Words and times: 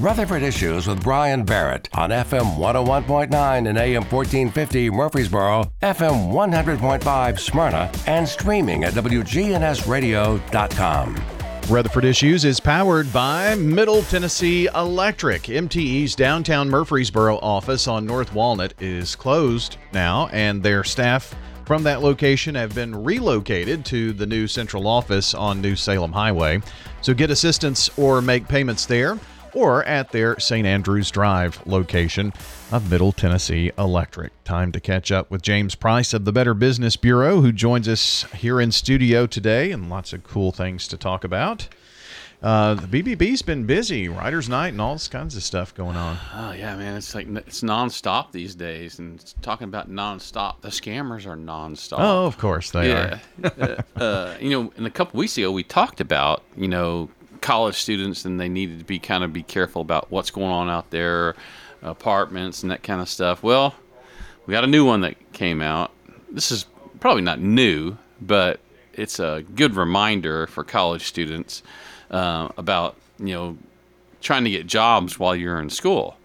Rutherford 0.00 0.42
Issues 0.42 0.88
with 0.88 1.04
Bryan 1.04 1.44
Barrett 1.44 1.88
on 1.94 2.10
FM 2.10 2.56
101.9 2.56 3.68
and 3.68 3.78
AM 3.78 4.02
1450 4.02 4.90
Murfreesboro, 4.90 5.70
FM 5.82 6.32
100.5 6.32 7.38
Smyrna, 7.38 7.92
and 8.08 8.28
streaming 8.28 8.82
at 8.82 8.94
WGNSradio.com. 8.94 11.24
Rutherford 11.68 12.04
Issues 12.04 12.44
is 12.44 12.58
powered 12.58 13.12
by 13.12 13.54
Middle 13.54 14.02
Tennessee 14.02 14.66
Electric. 14.74 15.44
MTE's 15.44 16.16
downtown 16.16 16.68
Murfreesboro 16.68 17.38
office 17.38 17.86
on 17.86 18.04
North 18.04 18.34
Walnut 18.34 18.74
is 18.80 19.14
closed 19.14 19.76
now, 19.92 20.26
and 20.32 20.60
their 20.60 20.82
staff 20.82 21.36
from 21.66 21.84
that 21.84 22.02
location 22.02 22.56
have 22.56 22.74
been 22.74 23.04
relocated 23.04 23.84
to 23.86 24.12
the 24.12 24.26
new 24.26 24.48
central 24.48 24.88
office 24.88 25.34
on 25.34 25.62
New 25.62 25.76
Salem 25.76 26.12
Highway. 26.12 26.60
So 27.00 27.14
get 27.14 27.30
assistance 27.30 27.88
or 27.96 28.20
make 28.20 28.48
payments 28.48 28.86
there 28.86 29.20
or 29.54 29.84
at 29.84 30.10
their 30.10 30.38
St. 30.38 30.66
Andrews 30.66 31.10
Drive 31.10 31.64
location 31.66 32.32
of 32.72 32.90
Middle 32.90 33.12
Tennessee 33.12 33.70
Electric. 33.78 34.32
Time 34.44 34.72
to 34.72 34.80
catch 34.80 35.12
up 35.12 35.30
with 35.30 35.42
James 35.42 35.74
Price 35.74 36.12
of 36.12 36.24
the 36.24 36.32
Better 36.32 36.54
Business 36.54 36.96
Bureau, 36.96 37.40
who 37.40 37.52
joins 37.52 37.88
us 37.88 38.24
here 38.32 38.60
in 38.60 38.72
studio 38.72 39.26
today, 39.26 39.70
and 39.70 39.88
lots 39.88 40.12
of 40.12 40.24
cool 40.24 40.52
things 40.52 40.88
to 40.88 40.96
talk 40.96 41.24
about. 41.24 41.68
Uh, 42.44 42.74
the 42.74 43.02
BBB's 43.02 43.40
been 43.40 43.64
busy, 43.64 44.06
Writers' 44.06 44.50
Night, 44.50 44.68
and 44.68 44.80
all 44.80 44.98
kinds 45.10 45.34
of 45.34 45.42
stuff 45.42 45.74
going 45.74 45.96
on. 45.96 46.18
Oh 46.34 46.52
yeah, 46.52 46.76
man, 46.76 46.94
it's 46.94 47.14
like 47.14 47.26
it's 47.26 47.62
nonstop 47.62 48.32
these 48.32 48.54
days. 48.54 48.98
And 48.98 49.34
talking 49.40 49.66
about 49.66 49.90
nonstop, 49.90 50.60
the 50.60 50.68
scammers 50.68 51.24
are 51.24 51.38
nonstop. 51.38 51.96
Oh, 51.98 52.26
of 52.26 52.36
course 52.36 52.70
they 52.70 52.90
yeah. 52.90 53.18
are. 53.42 53.82
uh, 53.96 53.98
uh, 53.98 54.36
you 54.42 54.50
know, 54.50 54.70
in 54.76 54.84
a 54.84 54.90
couple 54.90 55.18
weeks 55.18 55.38
ago, 55.38 55.50
we 55.50 55.62
talked 55.62 56.02
about 56.02 56.42
you 56.54 56.68
know 56.68 57.08
college 57.44 57.76
students 57.76 58.24
and 58.24 58.40
they 58.40 58.48
needed 58.48 58.78
to 58.78 58.84
be 58.86 58.98
kind 58.98 59.22
of 59.22 59.30
be 59.30 59.42
careful 59.42 59.82
about 59.82 60.10
what's 60.10 60.30
going 60.30 60.50
on 60.50 60.70
out 60.70 60.88
there, 60.88 61.36
apartments 61.82 62.62
and 62.62 62.72
that 62.72 62.82
kind 62.82 63.02
of 63.02 63.08
stuff. 63.08 63.42
Well, 63.42 63.74
we 64.46 64.52
got 64.52 64.64
a 64.64 64.66
new 64.66 64.86
one 64.86 65.02
that 65.02 65.32
came 65.34 65.60
out. 65.60 65.92
This 66.30 66.50
is 66.50 66.64
probably 67.00 67.20
not 67.20 67.40
new, 67.40 67.98
but 68.18 68.60
it's 68.94 69.18
a 69.18 69.44
good 69.54 69.76
reminder 69.76 70.46
for 70.46 70.64
college 70.64 71.04
students 71.04 71.62
uh, 72.10 72.48
about 72.56 72.96
you 73.18 73.34
know 73.34 73.58
trying 74.22 74.44
to 74.44 74.50
get 74.50 74.66
jobs 74.66 75.18
while 75.18 75.36
you're 75.36 75.60
in 75.60 75.68
school. 75.68 76.16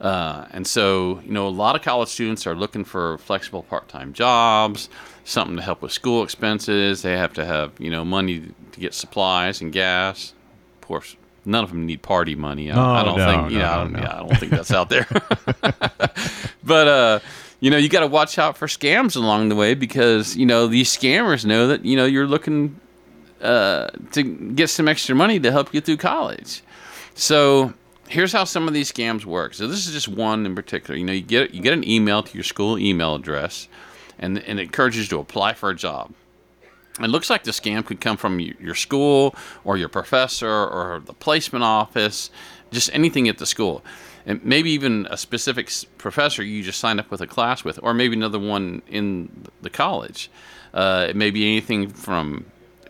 Uh, 0.00 0.46
and 0.52 0.66
so, 0.66 1.20
you 1.24 1.32
know, 1.32 1.46
a 1.46 1.50
lot 1.50 1.76
of 1.76 1.82
college 1.82 2.08
students 2.08 2.46
are 2.46 2.54
looking 2.54 2.84
for 2.84 3.18
flexible 3.18 3.62
part-time 3.62 4.12
jobs, 4.12 4.88
something 5.24 5.56
to 5.56 5.62
help 5.62 5.82
with 5.82 5.92
school 5.92 6.22
expenses. 6.22 7.02
They 7.02 7.16
have 7.16 7.32
to 7.34 7.44
have, 7.44 7.72
you 7.78 7.90
know, 7.90 8.04
money 8.04 8.52
to 8.72 8.80
get 8.80 8.92
supplies 8.92 9.60
and 9.60 9.72
gas, 9.72 10.34
course, 10.86 11.16
none 11.44 11.64
of 11.64 11.70
them 11.70 11.86
need 11.86 12.02
party 12.02 12.34
money. 12.34 12.70
I, 12.70 12.74
no, 12.74 12.82
I 12.82 13.04
don't 13.04 13.18
no, 13.18 13.30
think, 13.30 13.52
no, 13.52 13.58
yeah, 13.58 13.74
I 13.74 13.84
don't, 13.84 13.92
yeah, 13.94 14.14
I 14.14 14.18
don't 14.18 14.36
think 14.38 14.52
that's 14.52 14.70
out 14.72 14.88
there. 14.88 15.06
but 16.64 16.88
uh, 16.88 17.18
you 17.60 17.70
know, 17.70 17.76
you 17.76 17.88
got 17.88 18.00
to 18.00 18.06
watch 18.06 18.38
out 18.38 18.56
for 18.56 18.66
scams 18.66 19.16
along 19.16 19.48
the 19.48 19.54
way 19.54 19.74
because 19.74 20.36
you 20.36 20.46
know 20.46 20.66
these 20.66 20.94
scammers 20.94 21.44
know 21.44 21.68
that 21.68 21.84
you 21.84 21.96
know 21.96 22.04
you're 22.04 22.26
looking 22.26 22.80
uh, 23.40 23.88
to 24.12 24.22
get 24.22 24.68
some 24.68 24.88
extra 24.88 25.14
money 25.14 25.38
to 25.40 25.50
help 25.52 25.72
you 25.72 25.80
through 25.80 25.98
college. 25.98 26.62
So 27.14 27.72
here's 28.08 28.32
how 28.32 28.44
some 28.44 28.68
of 28.68 28.74
these 28.74 28.92
scams 28.92 29.24
work. 29.24 29.54
So 29.54 29.66
this 29.66 29.86
is 29.86 29.92
just 29.92 30.08
one 30.08 30.46
in 30.46 30.54
particular. 30.54 30.98
You 30.98 31.04
know, 31.04 31.12
you 31.12 31.22
get 31.22 31.54
you 31.54 31.62
get 31.62 31.72
an 31.72 31.88
email 31.88 32.22
to 32.22 32.34
your 32.34 32.44
school 32.44 32.78
email 32.78 33.14
address, 33.14 33.68
and 34.18 34.38
and 34.38 34.58
it 34.60 34.64
encourages 34.64 35.04
you 35.04 35.16
to 35.16 35.18
apply 35.18 35.54
for 35.54 35.70
a 35.70 35.74
job. 35.74 36.12
It 37.00 37.08
looks 37.08 37.28
like 37.28 37.44
the 37.44 37.50
scam 37.50 37.84
could 37.84 38.00
come 38.00 38.16
from 38.16 38.40
your 38.40 38.74
school 38.74 39.34
or 39.64 39.76
your 39.76 39.88
professor 39.88 40.48
or 40.48 41.02
the 41.04 41.12
placement 41.12 41.64
office, 41.64 42.30
just 42.70 42.90
anything 42.92 43.28
at 43.28 43.38
the 43.38 43.46
school. 43.46 43.84
And 44.24 44.44
maybe 44.44 44.70
even 44.70 45.06
a 45.10 45.16
specific 45.16 45.70
professor 45.98 46.42
you 46.42 46.62
just 46.62 46.80
signed 46.80 46.98
up 46.98 47.10
with 47.10 47.20
a 47.20 47.26
class 47.26 47.64
with, 47.64 47.78
or 47.82 47.94
maybe 47.94 48.16
another 48.16 48.38
one 48.38 48.82
in 48.88 49.46
the 49.62 49.70
college. 49.70 50.30
Uh, 50.74 51.06
it 51.08 51.16
may 51.16 51.30
be 51.30 51.44
anything 51.44 51.88
from 51.88 52.46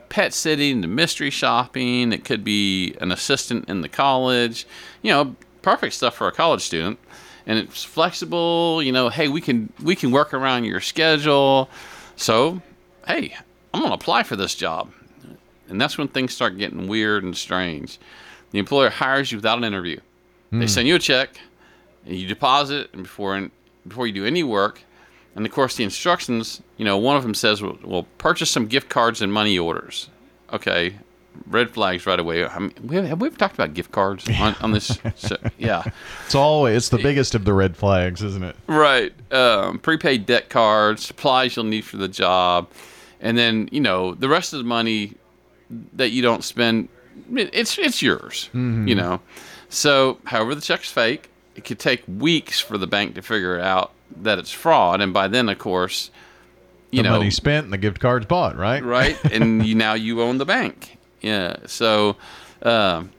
pet 0.08 0.32
sitting 0.32 0.82
to 0.82 0.88
mystery 0.88 1.30
shopping. 1.30 2.12
It 2.12 2.24
could 2.24 2.44
be 2.44 2.94
an 3.00 3.12
assistant 3.12 3.68
in 3.68 3.80
the 3.80 3.88
college. 3.88 4.66
You 5.02 5.12
know, 5.12 5.36
perfect 5.62 5.94
stuff 5.94 6.14
for 6.14 6.28
a 6.28 6.32
college 6.32 6.62
student. 6.62 6.98
And 7.46 7.58
it's 7.58 7.84
flexible. 7.84 8.82
You 8.82 8.92
know, 8.92 9.08
hey, 9.08 9.28
we 9.28 9.40
can 9.40 9.72
we 9.82 9.94
can 9.94 10.10
work 10.10 10.32
around 10.32 10.64
your 10.64 10.80
schedule. 10.80 11.68
So, 12.16 12.62
hey, 13.06 13.36
I'm 13.76 13.82
going 13.82 13.90
to 13.90 14.02
apply 14.02 14.22
for 14.22 14.36
this 14.36 14.54
job. 14.54 14.90
And 15.68 15.78
that's 15.78 15.98
when 15.98 16.08
things 16.08 16.32
start 16.32 16.56
getting 16.56 16.88
weird 16.88 17.24
and 17.24 17.36
strange. 17.36 17.98
The 18.52 18.58
employer 18.58 18.88
hires 18.88 19.30
you 19.30 19.36
without 19.36 19.58
an 19.58 19.64
interview. 19.64 20.00
Mm. 20.50 20.60
They 20.60 20.66
send 20.66 20.88
you 20.88 20.94
a 20.94 20.98
check, 20.98 21.38
and 22.06 22.16
you 22.16 22.26
deposit, 22.26 22.88
and 22.94 23.02
before 23.02 23.36
and 23.36 23.50
before 23.86 24.06
you 24.06 24.14
do 24.14 24.24
any 24.24 24.42
work, 24.42 24.80
and 25.34 25.44
of 25.44 25.52
course 25.52 25.76
the 25.76 25.84
instructions, 25.84 26.62
you 26.78 26.86
know, 26.86 26.96
one 26.96 27.16
of 27.16 27.22
them 27.22 27.34
says, 27.34 27.60
"We'll, 27.60 27.78
we'll 27.82 28.04
purchase 28.16 28.50
some 28.50 28.66
gift 28.66 28.88
cards 28.88 29.20
and 29.20 29.30
money 29.30 29.58
orders." 29.58 30.08
Okay, 30.52 30.94
red 31.48 31.70
flags 31.70 32.06
right 32.06 32.20
away. 32.20 32.46
I 32.46 32.58
mean, 32.58 32.72
we 32.82 32.96
have, 32.96 33.04
have, 33.06 33.20
we 33.20 33.26
ever 33.26 33.36
talked 33.36 33.54
about 33.54 33.74
gift 33.74 33.90
cards 33.92 34.26
on, 34.40 34.54
on 34.62 34.70
this? 34.70 34.98
show? 35.16 35.36
Yeah, 35.58 35.82
it's 36.24 36.34
always 36.36 36.76
it's 36.76 36.88
the 36.90 36.98
biggest 36.98 37.34
of 37.34 37.44
the 37.44 37.52
red 37.52 37.76
flags, 37.76 38.22
isn't 38.22 38.44
it? 38.44 38.56
Right. 38.68 39.12
Um, 39.32 39.80
prepaid 39.80 40.24
debt 40.24 40.48
cards, 40.48 41.04
supplies 41.04 41.56
you'll 41.56 41.66
need 41.66 41.84
for 41.84 41.96
the 41.96 42.08
job 42.08 42.68
and 43.20 43.36
then 43.36 43.68
you 43.72 43.80
know 43.80 44.14
the 44.14 44.28
rest 44.28 44.52
of 44.52 44.58
the 44.58 44.64
money 44.64 45.14
that 45.94 46.10
you 46.10 46.22
don't 46.22 46.44
spend 46.44 46.88
it's 47.32 47.78
it's 47.78 48.02
yours 48.02 48.48
mm-hmm. 48.48 48.86
you 48.88 48.94
know. 48.94 49.20
So 49.68 50.18
however 50.24 50.54
the 50.54 50.60
check's 50.60 50.90
fake 50.90 51.30
it 51.54 51.64
could 51.64 51.78
take 51.78 52.02
weeks 52.06 52.60
for 52.60 52.78
the 52.78 52.86
bank 52.86 53.14
to 53.14 53.22
figure 53.22 53.58
out 53.58 53.92
that 54.22 54.38
it's 54.38 54.52
fraud. 54.52 55.00
And 55.00 55.12
by 55.12 55.28
then 55.28 55.48
of 55.48 55.58
course 55.58 56.10
you 56.90 57.02
the 57.02 57.08
know 57.08 57.18
money 57.18 57.30
spent 57.30 57.64
and 57.64 57.72
the 57.72 57.78
gift 57.78 58.00
cards 58.00 58.26
bought 58.26 58.56
right? 58.56 58.82
Right 58.82 59.18
and 59.32 59.66
you 59.66 59.74
now 59.74 59.94
you 59.94 60.22
own 60.22 60.38
the 60.38 60.46
bank. 60.46 60.98
Yeah 61.20 61.56
so 61.66 62.16
um, 62.62 63.10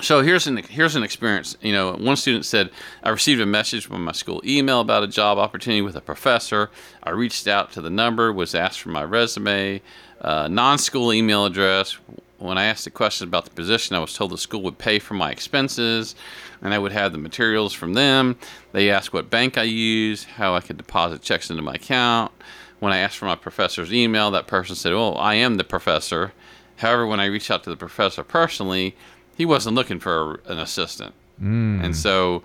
so 0.00 0.20
here's 0.20 0.46
an 0.46 0.58
here's 0.58 0.94
an 0.94 1.02
experience. 1.02 1.56
You 1.62 1.72
know, 1.72 1.92
one 1.94 2.16
student 2.16 2.44
said, 2.44 2.70
"I 3.02 3.10
received 3.10 3.40
a 3.40 3.46
message 3.46 3.86
from 3.86 4.04
my 4.04 4.12
school 4.12 4.42
email 4.44 4.80
about 4.80 5.02
a 5.02 5.06
job 5.06 5.38
opportunity 5.38 5.82
with 5.82 5.96
a 5.96 6.00
professor. 6.00 6.70
I 7.02 7.10
reached 7.10 7.46
out 7.46 7.72
to 7.72 7.80
the 7.80 7.90
number, 7.90 8.32
was 8.32 8.54
asked 8.54 8.80
for 8.80 8.90
my 8.90 9.04
resume, 9.04 9.80
uh, 10.20 10.48
non-school 10.48 11.12
email 11.12 11.46
address. 11.46 11.96
When 12.38 12.58
I 12.58 12.66
asked 12.66 12.86
a 12.86 12.90
question 12.90 13.26
about 13.26 13.46
the 13.46 13.50
position, 13.50 13.96
I 13.96 14.00
was 14.00 14.12
told 14.12 14.30
the 14.30 14.38
school 14.38 14.60
would 14.62 14.76
pay 14.76 14.98
for 14.98 15.14
my 15.14 15.30
expenses, 15.30 16.14
and 16.60 16.74
I 16.74 16.78
would 16.78 16.92
have 16.92 17.12
the 17.12 17.18
materials 17.18 17.72
from 17.72 17.94
them. 17.94 18.36
They 18.72 18.90
asked 18.90 19.14
what 19.14 19.30
bank 19.30 19.56
I 19.56 19.62
use, 19.62 20.24
how 20.24 20.54
I 20.54 20.60
could 20.60 20.76
deposit 20.76 21.22
checks 21.22 21.48
into 21.48 21.62
my 21.62 21.74
account. 21.74 22.32
When 22.78 22.92
I 22.92 22.98
asked 22.98 23.16
for 23.16 23.24
my 23.24 23.36
professor's 23.36 23.90
email, 23.90 24.30
that 24.32 24.46
person 24.46 24.76
said, 24.76 24.92
"Oh, 24.92 25.14
I 25.14 25.34
am 25.36 25.56
the 25.56 25.64
professor." 25.64 26.34
However, 26.76 27.06
when 27.06 27.20
I 27.20 27.24
reached 27.24 27.50
out 27.50 27.64
to 27.64 27.70
the 27.70 27.76
professor 27.76 28.22
personally, 28.22 28.94
he 29.36 29.44
wasn't 29.44 29.76
looking 29.76 30.00
for 30.00 30.40
an 30.46 30.58
assistant, 30.58 31.14
mm. 31.40 31.84
and 31.84 31.94
so 31.94 32.42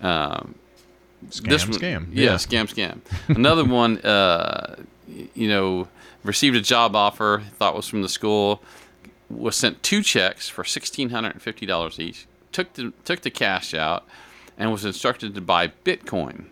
um, 0.00 0.54
scam, 1.30 1.48
this 1.48 1.64
scam, 1.64 2.06
yeah, 2.12 2.24
yeah. 2.24 2.34
scam, 2.34 2.72
scam. 2.72 3.00
Another 3.36 3.64
one, 3.64 3.98
uh, 3.98 4.76
you 5.34 5.48
know, 5.48 5.88
received 6.22 6.56
a 6.56 6.60
job 6.60 6.94
offer, 6.94 7.42
thought 7.58 7.74
was 7.74 7.88
from 7.88 8.02
the 8.02 8.08
school, 8.08 8.62
was 9.28 9.56
sent 9.56 9.82
two 9.82 10.02
checks 10.02 10.48
for 10.48 10.64
sixteen 10.64 11.10
hundred 11.10 11.32
and 11.32 11.42
fifty 11.42 11.66
dollars 11.66 11.98
each. 11.98 12.26
Took 12.52 12.74
the 12.74 12.92
took 13.04 13.22
the 13.22 13.30
cash 13.30 13.74
out, 13.74 14.04
and 14.58 14.70
was 14.70 14.84
instructed 14.84 15.34
to 15.34 15.40
buy 15.40 15.68
Bitcoin, 15.84 16.46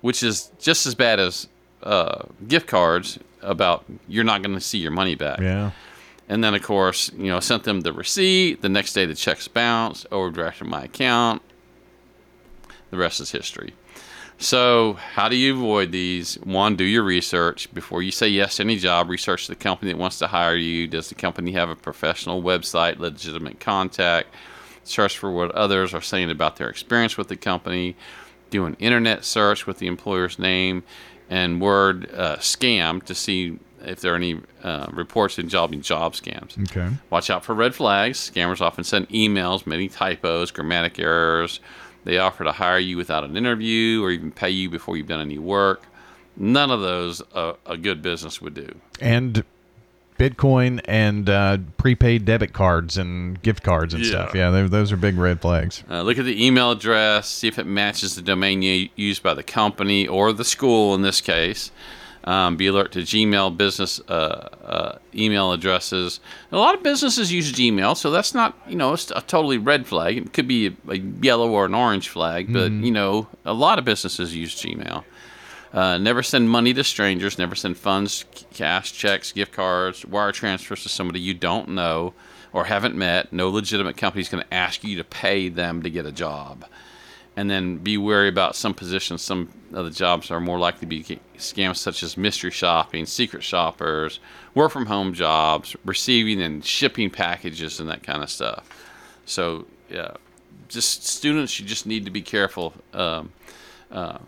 which 0.00 0.22
is 0.22 0.50
just 0.58 0.86
as 0.86 0.94
bad 0.94 1.20
as 1.20 1.48
uh, 1.82 2.24
gift 2.46 2.66
cards. 2.66 3.18
About 3.42 3.84
you're 4.08 4.24
not 4.24 4.42
going 4.42 4.54
to 4.54 4.60
see 4.60 4.78
your 4.78 4.90
money 4.90 5.14
back. 5.14 5.38
Yeah. 5.38 5.72
And 6.28 6.42
then, 6.42 6.54
of 6.54 6.62
course, 6.62 7.10
you 7.16 7.26
know, 7.26 7.40
sent 7.40 7.64
them 7.64 7.82
the 7.82 7.92
receipt. 7.92 8.62
The 8.62 8.68
next 8.68 8.94
day, 8.94 9.04
the 9.04 9.14
checks 9.14 9.46
bounced, 9.46 10.08
overdrafted 10.10 10.66
my 10.66 10.84
account. 10.84 11.42
The 12.90 12.96
rest 12.96 13.20
is 13.20 13.30
history. 13.30 13.74
So, 14.38 14.94
how 14.94 15.28
do 15.28 15.36
you 15.36 15.54
avoid 15.54 15.92
these? 15.92 16.34
One, 16.36 16.76
do 16.76 16.84
your 16.84 17.02
research 17.02 17.72
before 17.72 18.02
you 18.02 18.10
say 18.10 18.28
yes 18.28 18.56
to 18.56 18.62
any 18.62 18.76
job. 18.76 19.08
Research 19.08 19.46
the 19.46 19.54
company 19.54 19.92
that 19.92 19.98
wants 19.98 20.18
to 20.18 20.26
hire 20.26 20.56
you. 20.56 20.86
Does 20.86 21.08
the 21.08 21.14
company 21.14 21.52
have 21.52 21.68
a 21.68 21.76
professional 21.76 22.42
website, 22.42 22.98
legitimate 22.98 23.60
contact? 23.60 24.34
Search 24.82 25.16
for 25.16 25.30
what 25.30 25.50
others 25.52 25.94
are 25.94 26.00
saying 26.00 26.30
about 26.30 26.56
their 26.56 26.68
experience 26.68 27.16
with 27.16 27.28
the 27.28 27.36
company. 27.36 27.96
Do 28.50 28.66
an 28.66 28.76
internet 28.78 29.24
search 29.24 29.66
with 29.66 29.78
the 29.78 29.86
employer's 29.86 30.38
name 30.38 30.82
and 31.30 31.60
word 31.60 32.10
uh, 32.12 32.36
scam 32.36 33.02
to 33.04 33.14
see 33.14 33.58
if 33.86 34.00
there 34.00 34.12
are 34.12 34.16
any 34.16 34.40
uh, 34.62 34.86
reports 34.92 35.38
involving 35.38 35.80
job 35.82 36.14
scams. 36.14 36.58
Okay. 36.70 36.94
Watch 37.10 37.30
out 37.30 37.44
for 37.44 37.54
red 37.54 37.74
flags. 37.74 38.30
Scammers 38.30 38.60
often 38.60 38.84
send 38.84 39.08
emails, 39.10 39.66
many 39.66 39.88
typos, 39.88 40.50
grammatic 40.50 40.98
errors. 40.98 41.60
They 42.04 42.18
offer 42.18 42.44
to 42.44 42.52
hire 42.52 42.78
you 42.78 42.96
without 42.96 43.24
an 43.24 43.36
interview 43.36 44.02
or 44.02 44.10
even 44.10 44.30
pay 44.30 44.50
you 44.50 44.68
before 44.68 44.96
you've 44.96 45.08
done 45.08 45.20
any 45.20 45.38
work. 45.38 45.84
None 46.36 46.70
of 46.70 46.80
those 46.80 47.22
uh, 47.32 47.54
a 47.64 47.76
good 47.76 48.02
business 48.02 48.42
would 48.42 48.54
do. 48.54 48.68
And 49.00 49.44
Bitcoin 50.18 50.80
and 50.84 51.28
uh, 51.28 51.58
prepaid 51.76 52.24
debit 52.24 52.52
cards 52.52 52.96
and 52.96 53.40
gift 53.42 53.62
cards 53.64 53.94
and 53.94 54.04
Yeah. 54.04 54.10
stuff. 54.10 54.34
Yeah, 54.34 54.50
those 54.50 54.92
are 54.92 54.96
big 54.96 55.18
red 55.18 55.40
flags. 55.40 55.82
Uh, 55.90 56.02
look 56.02 56.18
at 56.18 56.24
the 56.24 56.44
email 56.46 56.70
address, 56.70 57.28
see 57.28 57.48
if 57.48 57.58
it 57.58 57.66
matches 57.66 58.14
the 58.14 58.22
domain 58.22 58.62
used 58.62 59.22
by 59.22 59.34
the 59.34 59.42
company 59.42 60.06
or 60.06 60.32
the 60.32 60.44
school 60.44 60.94
in 60.94 61.02
this 61.02 61.20
case. 61.20 61.72
Um, 62.26 62.56
be 62.56 62.68
alert 62.68 62.92
to 62.92 63.00
Gmail 63.00 63.54
business 63.54 64.00
uh, 64.08 64.48
uh, 64.64 64.98
email 65.14 65.52
addresses. 65.52 66.20
A 66.52 66.56
lot 66.56 66.74
of 66.74 66.82
businesses 66.82 67.30
use 67.30 67.52
Gmail, 67.52 67.96
so 67.98 68.10
that's 68.10 68.32
not 68.32 68.58
you 68.66 68.76
know 68.76 68.94
it's 68.94 69.10
a 69.10 69.20
totally 69.20 69.58
red 69.58 69.86
flag. 69.86 70.16
It 70.16 70.32
could 70.32 70.48
be 70.48 70.68
a, 70.68 70.72
a 70.88 70.96
yellow 70.96 71.50
or 71.50 71.66
an 71.66 71.74
orange 71.74 72.08
flag, 72.08 72.50
but 72.50 72.72
you 72.72 72.90
know 72.90 73.28
a 73.44 73.52
lot 73.52 73.78
of 73.78 73.84
businesses 73.84 74.34
use 74.34 74.54
Gmail. 74.54 75.04
Uh, 75.74 75.98
never 75.98 76.22
send 76.22 76.48
money 76.48 76.72
to 76.72 76.84
strangers. 76.84 77.36
Never 77.36 77.56
send 77.56 77.76
funds, 77.76 78.24
cash, 78.54 78.92
checks, 78.92 79.32
gift 79.32 79.52
cards, 79.52 80.06
wire 80.06 80.30
transfers 80.32 80.84
to 80.84 80.88
somebody 80.88 81.20
you 81.20 81.34
don't 81.34 81.68
know 81.70 82.14
or 82.52 82.64
haven't 82.64 82.94
met. 82.94 83.32
No 83.32 83.50
legitimate 83.50 83.96
company 83.96 84.22
is 84.22 84.28
going 84.28 84.44
to 84.44 84.54
ask 84.54 84.84
you 84.84 84.96
to 84.96 85.04
pay 85.04 85.48
them 85.48 85.82
to 85.82 85.90
get 85.90 86.06
a 86.06 86.12
job. 86.12 86.64
And 87.36 87.50
then 87.50 87.78
be 87.78 87.98
wary 87.98 88.28
about 88.28 88.54
some 88.54 88.74
positions. 88.74 89.20
Some 89.20 89.48
of 89.72 89.84
the 89.84 89.90
jobs 89.90 90.30
are 90.30 90.40
more 90.40 90.58
likely 90.58 90.80
to 90.80 90.86
be 90.86 91.20
scams, 91.36 91.78
such 91.78 92.04
as 92.04 92.16
mystery 92.16 92.52
shopping, 92.52 93.06
secret 93.06 93.42
shoppers, 93.42 94.20
work 94.54 94.70
from 94.70 94.86
home 94.86 95.14
jobs, 95.14 95.74
receiving 95.84 96.40
and 96.40 96.64
shipping 96.64 97.10
packages, 97.10 97.80
and 97.80 97.88
that 97.88 98.04
kind 98.04 98.22
of 98.22 98.30
stuff. 98.30 98.68
So, 99.26 99.66
yeah, 99.90 100.12
just 100.68 101.06
students, 101.06 101.58
you 101.58 101.66
just 101.66 101.86
need 101.86 102.04
to 102.04 102.10
be 102.10 102.22
careful. 102.22 102.72
Um, 102.92 103.32
uh, 103.90 104.18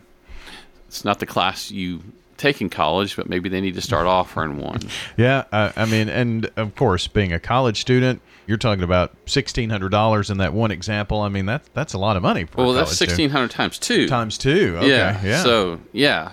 it's 0.88 1.04
not 1.04 1.20
the 1.20 1.26
class 1.26 1.70
you 1.70 2.02
take 2.36 2.60
in 2.60 2.70
college, 2.70 3.16
but 3.16 3.28
maybe 3.28 3.48
they 3.48 3.60
need 3.60 3.74
to 3.74 3.80
start 3.80 4.06
offering 4.06 4.58
one. 4.58 4.80
Yeah, 5.16 5.44
uh, 5.52 5.72
I 5.76 5.86
mean, 5.86 6.08
and 6.08 6.50
of 6.56 6.74
course, 6.74 7.06
being 7.06 7.32
a 7.32 7.40
college 7.40 7.80
student, 7.80 8.20
you're 8.46 8.58
talking 8.58 8.84
about 8.84 9.16
sixteen 9.26 9.70
hundred 9.70 9.90
dollars 9.90 10.30
in 10.30 10.38
that 10.38 10.52
one 10.52 10.70
example. 10.70 11.20
I 11.22 11.28
mean, 11.28 11.46
that's 11.46 11.68
that's 11.74 11.94
a 11.94 11.98
lot 11.98 12.16
of 12.16 12.22
money 12.22 12.44
for 12.44 12.58
Well, 12.58 12.70
a 12.72 12.74
that's 12.74 12.96
sixteen 12.96 13.30
hundred 13.30 13.50
times 13.50 13.78
two. 13.78 14.06
times 14.08 14.36
two. 14.38 14.74
Okay, 14.78 14.88
yeah. 14.88 15.20
yeah. 15.24 15.42
So 15.42 15.80
yeah, 15.92 16.32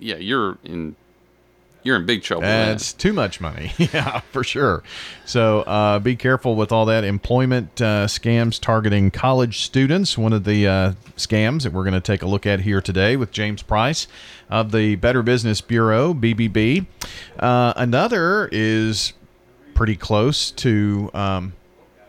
yeah, 0.00 0.16
you're 0.16 0.58
in 0.64 0.96
you're 1.84 1.96
in 1.96 2.06
big 2.06 2.22
trouble. 2.22 2.42
That's 2.42 2.94
too 2.94 3.12
much 3.12 3.40
money. 3.40 3.72
yeah, 3.78 4.20
for 4.32 4.42
sure. 4.42 4.82
So 5.26 5.60
uh, 5.60 5.98
be 5.98 6.16
careful 6.16 6.56
with 6.56 6.72
all 6.72 6.86
that 6.86 7.04
employment 7.04 7.80
uh, 7.80 8.06
scams 8.06 8.58
targeting 8.58 9.10
college 9.10 9.60
students. 9.60 10.16
One 10.16 10.32
of 10.32 10.44
the 10.44 10.66
uh, 10.66 10.92
scams 11.16 11.62
that 11.62 11.72
we're 11.72 11.84
going 11.84 11.94
to 11.94 12.00
take 12.00 12.22
a 12.22 12.26
look 12.26 12.46
at 12.46 12.60
here 12.60 12.80
today 12.80 13.16
with 13.16 13.30
James 13.30 13.62
Price 13.62 14.08
of 14.48 14.72
the 14.72 14.96
Better 14.96 15.22
Business 15.22 15.60
Bureau, 15.60 16.14
BBB. 16.14 16.86
Uh, 17.38 17.74
another 17.76 18.48
is 18.50 19.12
pretty 19.74 19.96
close 19.96 20.50
to 20.52 21.10
um, 21.12 21.52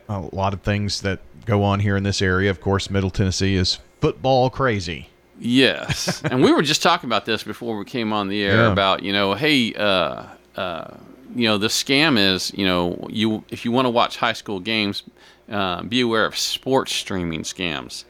a 0.07 0.21
lot 0.31 0.53
of 0.53 0.61
things 0.61 1.01
that 1.01 1.19
go 1.45 1.63
on 1.63 1.81
here 1.81 1.97
in 1.97 2.03
this 2.03 2.21
area. 2.21 2.49
Of 2.49 2.61
course, 2.61 2.89
Middle 2.89 3.09
Tennessee 3.09 3.55
is 3.55 3.79
football 3.99 4.49
crazy. 4.49 5.09
Yes, 5.39 6.21
and 6.23 6.41
we 6.43 6.51
were 6.53 6.61
just 6.61 6.81
talking 6.81 7.07
about 7.09 7.25
this 7.25 7.43
before 7.43 7.77
we 7.77 7.85
came 7.85 8.13
on 8.13 8.27
the 8.29 8.41
air 8.43 8.63
Yeah. 8.63 8.71
about 8.71 9.03
you 9.03 9.11
know, 9.13 9.33
hey, 9.33 9.73
uh, 9.73 10.23
uh, 10.55 10.87
you 11.35 11.47
know, 11.47 11.57
the 11.57 11.67
scam 11.67 12.17
is 12.17 12.51
you 12.55 12.65
know, 12.65 13.07
you 13.09 13.43
if 13.49 13.65
you 13.65 13.71
want 13.71 13.85
to 13.85 13.89
watch 13.89 14.17
high 14.17 14.33
school 14.33 14.59
games, 14.59 15.03
uh, 15.51 15.83
be 15.83 16.01
aware 16.01 16.25
of 16.25 16.37
sports 16.37 16.93
streaming 16.93 17.41
scams. 17.43 18.05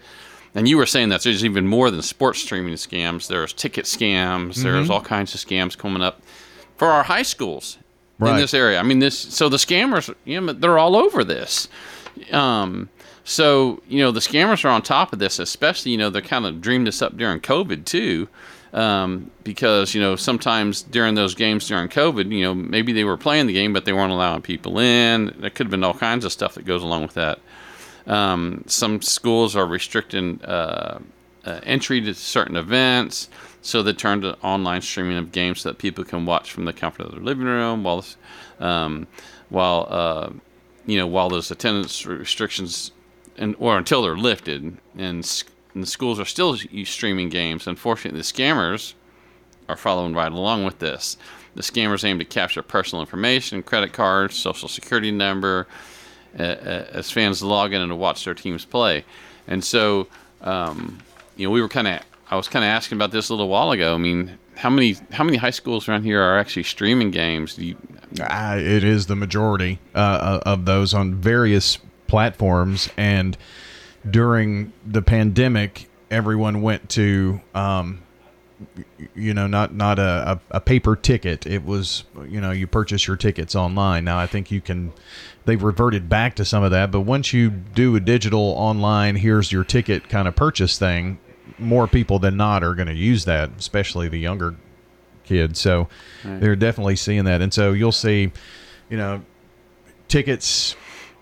And 0.53 0.69
you 0.69 0.77
were 0.77 0.85
saying 0.85 1.09
that 1.09 1.21
there's 1.23 1.43
even 1.43 1.67
more 1.67 1.91
than 1.91 2.01
sports 2.01 2.39
streaming 2.41 2.75
scams. 2.75 3.27
There's 3.27 3.51
ticket 3.51 3.83
scams. 3.85 4.63
There's 4.63 4.89
all 4.89 5.01
kinds 5.01 5.33
of 5.35 5.41
scams 5.41 5.77
coming 5.77 6.01
up 6.01 6.21
for 6.77 6.87
our 6.87 7.03
high 7.03 7.23
schools 7.23 7.77
in 8.21 8.37
this 8.37 8.53
area. 8.53 8.79
I 8.79 8.83
mean, 8.83 8.99
this 8.99 9.17
so 9.19 9.49
the 9.49 9.57
scammers, 9.57 10.13
you 10.23 10.39
know, 10.39 10.53
they're 10.53 10.77
all 10.79 10.95
over 10.95 11.23
this. 11.25 11.67
Um, 12.31 12.87
so 13.25 13.81
you 13.87 14.03
know, 14.03 14.11
the 14.11 14.19
scammers 14.19 14.63
are 14.63 14.69
on 14.69 14.83
top 14.83 15.11
of 15.11 15.17
this, 15.17 15.39
especially 15.39 15.91
you 15.91 15.97
know 15.97 16.11
they're 16.11 16.21
kind 16.21 16.45
of 16.45 16.61
dreamed 16.61 16.87
this 16.87 17.01
up 17.01 17.17
during 17.17 17.39
COVID 17.39 17.83
too, 17.83 18.29
um, 18.71 19.31
because 19.43 19.95
you 19.95 19.99
know 19.99 20.15
sometimes 20.15 20.83
during 20.83 21.15
those 21.15 21.33
games 21.33 21.67
during 21.67 21.89
COVID, 21.89 22.31
you 22.31 22.43
know 22.43 22.53
maybe 22.53 22.93
they 22.93 23.03
were 23.03 23.17
playing 23.17 23.47
the 23.47 23.53
game 23.53 23.73
but 23.73 23.83
they 23.83 23.93
weren't 23.93 24.11
allowing 24.11 24.43
people 24.43 24.77
in. 24.79 25.35
There 25.39 25.49
could 25.49 25.65
have 25.65 25.71
been 25.71 25.83
all 25.83 25.95
kinds 25.95 26.23
of 26.23 26.31
stuff 26.31 26.53
that 26.53 26.65
goes 26.65 26.83
along 26.83 27.01
with 27.01 27.15
that. 27.15 27.39
Um, 28.05 28.63
some 28.67 29.01
schools 29.01 29.55
are 29.55 29.65
restricting 29.65 30.39
uh, 30.43 30.99
uh, 31.45 31.59
entry 31.63 32.01
to 32.01 32.13
certain 32.13 32.55
events, 32.55 33.27
so 33.63 33.81
they 33.81 33.93
turned 33.93 34.21
to 34.21 34.37
online 34.41 34.81
streaming 34.81 35.17
of 35.17 35.31
games 35.31 35.61
so 35.61 35.69
that 35.69 35.79
people 35.79 36.03
can 36.03 36.27
watch 36.27 36.51
from 36.51 36.65
the 36.65 36.73
comfort 36.73 37.07
of 37.07 37.13
their 37.13 37.21
living 37.21 37.45
room 37.45 37.83
while, 37.83 38.05
um, 38.59 39.07
while 39.49 39.87
uh, 39.89 40.29
you 40.85 40.99
know, 40.99 41.07
while 41.07 41.29
those 41.29 41.49
attendance 41.49 42.05
restrictions 42.05 42.91
and 43.37 43.55
or 43.59 43.77
until 43.77 44.01
they're 44.01 44.15
lifted, 44.17 44.61
and, 44.63 44.77
and 44.97 45.23
the 45.75 45.85
schools 45.85 46.19
are 46.19 46.25
still 46.25 46.57
streaming 46.85 47.29
games. 47.29 47.67
Unfortunately, 47.67 48.19
the 48.19 48.23
scammers 48.23 48.93
are 49.67 49.77
following 49.77 50.13
right 50.13 50.31
along 50.31 50.65
with 50.65 50.79
this. 50.79 51.17
The 51.55 51.61
scammers 51.61 52.03
aim 52.03 52.19
to 52.19 52.25
capture 52.25 52.61
personal 52.61 53.01
information, 53.01 53.63
credit 53.63 53.93
cards, 53.93 54.35
social 54.35 54.67
security 54.67 55.11
number, 55.11 55.67
uh, 56.37 56.43
uh, 56.43 56.87
as 56.91 57.11
fans 57.11 57.41
log 57.41 57.73
in 57.73 57.81
and 57.81 57.97
watch 57.97 58.25
their 58.25 58.33
teams 58.33 58.65
play. 58.65 59.05
And 59.47 59.63
so, 59.63 60.07
um, 60.41 60.99
you 61.37 61.47
know, 61.47 61.51
we 61.51 61.61
were 61.61 61.69
kind 61.69 61.87
of, 61.87 62.01
I 62.29 62.35
was 62.35 62.47
kind 62.47 62.65
of 62.65 62.69
asking 62.69 62.97
about 62.97 63.11
this 63.11 63.29
a 63.29 63.33
little 63.33 63.47
while 63.47 63.71
ago. 63.71 63.95
I 63.95 63.97
mean, 63.97 64.37
how 64.55 64.69
many 64.69 64.97
how 65.11 65.23
many 65.23 65.37
high 65.37 65.51
schools 65.51 65.87
around 65.87 66.03
here 66.03 66.21
are 66.21 66.37
actually 66.37 66.63
streaming 66.63 67.11
games? 67.11 67.57
You, 67.57 67.75
Uh, 68.19 68.57
it 68.59 68.83
is 68.83 69.07
the 69.07 69.15
majority 69.15 69.79
uh, 69.93 70.39
of 70.45 70.65
those 70.65 70.93
on 70.93 71.15
various 71.15 71.77
platforms. 72.07 72.89
And 72.97 73.37
during 74.09 74.73
the 74.85 75.01
pandemic, 75.01 75.89
everyone 76.11 76.61
went 76.61 76.89
to, 76.91 77.41
um, 77.53 78.01
you 79.15 79.33
know, 79.33 79.47
not 79.47 79.73
not 79.73 79.99
a, 79.99 80.39
a, 80.51 80.57
a 80.57 80.61
paper 80.61 80.95
ticket. 80.95 81.45
It 81.45 81.65
was, 81.65 82.05
you 82.27 82.39
know, 82.39 82.51
you 82.51 82.67
purchase 82.67 83.07
your 83.07 83.17
tickets 83.17 83.55
online. 83.55 84.05
Now 84.05 84.17
I 84.19 84.27
think 84.27 84.51
you 84.51 84.61
can. 84.61 84.93
They've 85.45 85.61
reverted 85.61 86.09
back 86.09 86.35
to 86.35 86.45
some 86.45 86.63
of 86.63 86.71
that, 86.71 86.89
but 86.89 87.01
once 87.01 87.33
you 87.33 87.49
do 87.49 87.95
a 87.95 87.99
digital 87.99 88.39
online, 88.39 89.15
here's 89.15 89.51
your 89.51 89.63
ticket 89.63 90.09
kind 90.09 90.27
of 90.27 90.35
purchase 90.35 90.79
thing. 90.79 91.19
More 91.59 91.87
people 91.87 92.17
than 92.17 92.35
not 92.35 92.63
are 92.63 92.73
going 92.73 92.87
to 92.87 92.95
use 92.95 93.25
that, 93.25 93.51
especially 93.59 94.09
the 94.09 94.17
younger 94.17 94.55
kids. 95.23 95.59
So 95.59 95.87
they're 96.39 96.55
definitely 96.55 96.95
seeing 96.95 97.25
that. 97.25 97.41
And 97.41 97.53
so 97.53 97.73
you'll 97.73 97.91
see, 97.91 98.31
you 98.89 98.97
know, 98.97 99.21
tickets, 100.07 100.75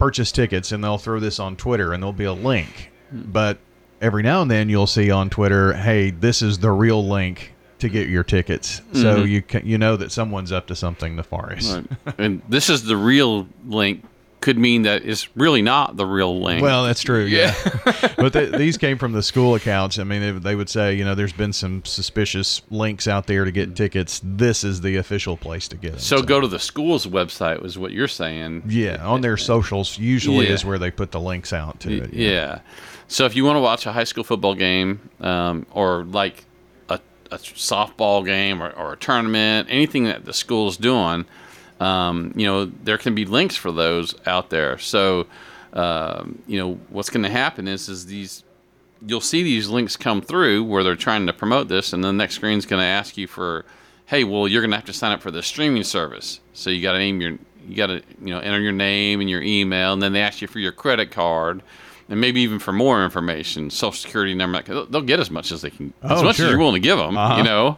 purchase 0.04 0.34
tickets, 0.34 0.74
and 0.74 0.84
they'll 0.84 0.98
throw 0.98 1.18
this 1.18 1.40
on 1.40 1.56
Twitter 1.56 1.94
and 1.94 2.04
there'll 2.04 2.12
be 2.12 2.26
a 2.26 2.34
link. 2.34 2.92
But 3.10 3.58
every 4.02 4.22
now 4.22 4.42
and 4.42 4.52
then 4.52 4.68
you'll 4.68 4.86
see 4.86 5.10
on 5.12 5.30
Twitter, 5.30 5.72
hey, 5.72 6.10
this 6.10 6.42
is 6.42 6.60
the 6.60 6.72
real 6.72 7.08
link 7.08 7.54
to 7.80 7.88
get 7.88 8.10
your 8.10 8.24
tickets. 8.24 8.82
So 8.92 9.18
mm-hmm. 9.18 9.28
you 9.28 9.42
can, 9.42 9.66
you 9.66 9.78
know 9.78 9.96
that 9.96 10.12
someone's 10.12 10.52
up 10.52 10.68
to 10.68 10.76
something 10.76 11.16
nefarious. 11.16 11.72
Right. 11.72 12.16
and 12.18 12.42
this 12.50 12.70
is 12.70 12.84
the 12.84 12.98
real 12.98 13.48
link. 13.66 14.04
Could 14.44 14.58
mean 14.58 14.82
that 14.82 15.06
it's 15.06 15.34
really 15.38 15.62
not 15.62 15.96
the 15.96 16.06
real 16.06 16.42
link. 16.42 16.62
Well, 16.62 16.84
that's 16.84 17.02
true. 17.02 17.24
Yeah, 17.24 17.56
but 18.18 18.34
th- 18.34 18.52
these 18.52 18.78
came 18.78 18.98
from 18.98 19.14
the 19.14 19.24
school 19.24 19.56
accounts. 19.56 19.98
I 20.00 20.04
mean, 20.04 20.20
they, 20.22 20.32
they 20.32 20.56
would 20.56 20.70
say, 20.70 20.96
you 20.96 21.06
know, 21.06 21.16
there's 21.16 21.32
been 21.32 21.54
some 21.54 21.86
suspicious 21.86 22.62
links 22.70 23.08
out 23.08 23.26
there 23.28 23.46
to 23.46 23.52
get 23.52 23.74
tickets. 23.74 24.20
This 24.22 24.66
is 24.66 24.82
the 24.82 24.98
official 24.98 25.38
place 25.38 25.70
to 25.70 25.78
get 25.78 25.92
them. 25.94 26.00
so 26.02 26.22
go 26.22 26.42
to 26.42 26.48
the 26.50 26.60
school's 26.60 27.08
website 27.08 27.62
was 27.62 27.78
what 27.78 27.94
you're 27.94 28.10
saying. 28.10 28.64
Yeah, 28.68 28.98
on 29.08 29.22
their 29.22 29.38
socials 29.38 29.98
usually 29.98 30.48
Yeah. 30.48 30.54
is 30.56 30.66
where 30.66 30.78
they 30.78 30.92
put 30.92 31.12
the 31.12 31.22
links 31.22 31.54
out 31.54 31.80
to 31.80 32.04
it. 32.04 32.14
Yeah. 32.14 32.60
So 33.08 33.24
if 33.26 33.38
you 33.38 33.46
want 33.46 33.56
to 33.56 33.62
watch 33.62 33.86
a 33.86 33.94
high 33.94 34.04
school 34.04 34.26
football 34.26 34.56
game, 34.56 35.10
um, 35.22 35.66
or 35.72 36.04
like 36.04 36.44
a, 36.90 37.00
a 37.32 37.38
softball 37.38 38.26
game 38.26 38.62
or, 38.62 38.72
or 38.72 38.92
a 38.94 38.98
tournament, 38.98 39.70
anything 39.72 40.04
that 40.04 40.26
the 40.26 40.34
school's 40.34 40.76
doing, 40.76 41.26
um, 41.80 42.34
you 42.36 42.46
know, 42.46 42.66
there 42.66 42.98
can 42.98 43.16
be 43.16 43.26
links 43.26 43.56
for 43.56 43.72
those 43.72 44.16
out 44.26 44.50
there. 44.50 44.78
So, 44.78 45.28
um, 45.74 46.42
you 46.48 46.60
know, 46.60 46.74
what's 46.90 47.10
going 47.10 47.24
to 47.24 47.30
happen 47.30 47.68
is 47.68 47.90
is 47.90 48.06
these 48.06 48.44
you'll 49.06 49.22
see 49.22 49.44
these 49.44 49.70
links 49.70 49.98
come 49.98 50.22
through 50.22 50.64
where 50.64 50.84
they're 50.84 50.96
trying 50.96 51.28
to 51.28 51.34
promote 51.34 51.68
this, 51.68 51.94
and 51.94 52.04
the 52.04 52.14
next 52.14 52.36
screen's 52.36 52.66
going 52.66 52.80
to 52.82 52.86
ask 52.86 53.18
you 53.18 53.28
for, 53.28 53.66
hey, 54.06 54.24
well, 54.24 54.48
you're 54.48 54.62
going 54.62 54.72
to 54.72 54.78
have 54.78 54.86
to 54.86 54.94
sign 54.94 55.12
up 55.12 55.22
for 55.22 55.32
the 55.32 55.44
streaming 55.44 55.84
service. 55.84 56.40
So 56.54 56.70
you 56.70 56.82
got 56.82 56.94
to 56.94 57.00
name 57.00 57.20
your, 57.22 57.38
you 57.68 57.76
got 57.76 57.88
to 57.88 58.02
you 58.22 58.34
know 58.34 58.40
enter 58.40 58.60
your 58.60 58.72
name 58.72 59.20
and 59.22 59.30
your 59.30 59.42
email, 59.42 59.94
and 59.94 60.02
then 60.02 60.14
they 60.14 60.22
ask 60.22 60.42
you 60.42 60.48
for 60.48 60.60
your 60.60 60.72
credit 60.72 61.12
card, 61.12 61.62
and 62.10 62.20
maybe 62.22 62.42
even 62.42 62.60
for 62.60 62.74
more 62.74 63.04
information, 63.04 63.70
social 63.70 63.94
security 63.94 64.34
number. 64.34 64.62
They'll 64.62 64.86
they'll 64.86 65.02
get 65.02 65.20
as 65.20 65.32
much 65.32 65.52
as 65.52 65.62
they 65.62 65.70
can, 65.70 65.94
as 66.04 66.20
Oh, 66.20 66.24
much 66.24 66.36
sure. 66.38 66.46
as 66.46 66.50
you're 66.52 66.60
willing 66.60 66.76
to 66.76 66.80
give 66.80 66.98
them. 66.98 67.18
Uh-huh. 67.18 67.38
You 67.38 67.44
know. 67.44 67.78